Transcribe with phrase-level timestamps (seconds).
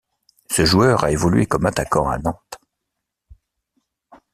[0.49, 2.57] Ce joueur a évolué comme attaquant à Nantes.